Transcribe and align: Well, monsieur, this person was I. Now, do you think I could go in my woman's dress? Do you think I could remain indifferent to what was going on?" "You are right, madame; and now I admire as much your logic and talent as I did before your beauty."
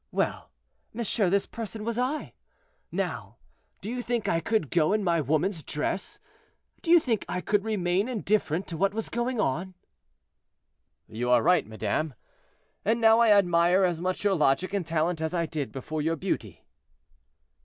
Well, 0.11 0.49
monsieur, 0.95 1.29
this 1.29 1.45
person 1.45 1.83
was 1.83 1.99
I. 1.99 2.33
Now, 2.91 3.37
do 3.81 3.87
you 3.87 4.01
think 4.01 4.27
I 4.27 4.39
could 4.39 4.71
go 4.71 4.93
in 4.93 5.03
my 5.03 5.21
woman's 5.21 5.61
dress? 5.61 6.17
Do 6.81 6.89
you 6.89 6.99
think 6.99 7.23
I 7.29 7.39
could 7.39 7.63
remain 7.63 8.09
indifferent 8.09 8.65
to 8.69 8.77
what 8.77 8.95
was 8.95 9.09
going 9.09 9.39
on?" 9.39 9.75
"You 11.07 11.29
are 11.29 11.43
right, 11.43 11.67
madame; 11.67 12.15
and 12.83 12.99
now 12.99 13.19
I 13.19 13.29
admire 13.31 13.83
as 13.83 14.01
much 14.01 14.23
your 14.23 14.33
logic 14.33 14.73
and 14.73 14.87
talent 14.87 15.21
as 15.21 15.35
I 15.35 15.45
did 15.45 15.71
before 15.71 16.01
your 16.01 16.15
beauty." 16.15 16.65